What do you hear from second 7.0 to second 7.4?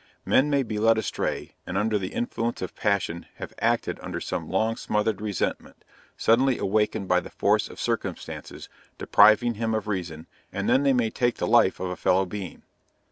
by the